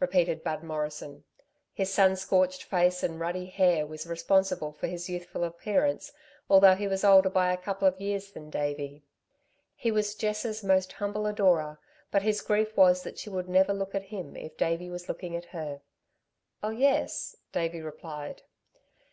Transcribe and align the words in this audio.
repeated 0.00 0.42
Bud 0.42 0.64
Morrison. 0.64 1.22
His 1.72 1.94
sun 1.94 2.16
scorched 2.16 2.64
face 2.64 3.04
and 3.04 3.20
ruddy 3.20 3.46
hair 3.46 3.86
was 3.86 4.08
responsible 4.08 4.72
for 4.72 4.88
his 4.88 5.08
youthful 5.08 5.44
appearance 5.44 6.10
although 6.50 6.74
he 6.74 6.88
was 6.88 7.04
older 7.04 7.30
by 7.30 7.52
a 7.52 7.56
couple 7.56 7.86
of 7.86 8.00
years 8.00 8.32
than 8.32 8.50
Davey. 8.50 9.04
He 9.76 9.92
was 9.92 10.16
Jess's 10.16 10.64
most 10.64 10.94
humble 10.94 11.26
adorer, 11.28 11.78
but 12.10 12.22
his 12.22 12.40
grief 12.40 12.76
was 12.76 13.04
that 13.04 13.20
she 13.20 13.30
would 13.30 13.48
never 13.48 13.72
look 13.72 13.94
at 13.94 14.06
him 14.10 14.34
if 14.34 14.56
Davey 14.56 14.90
was 14.90 15.08
looking 15.08 15.36
at 15.36 15.44
her. 15.54 15.80
"Oh, 16.60 16.70
yes," 16.70 17.36
Davey 17.52 17.80
replied. 17.80 18.42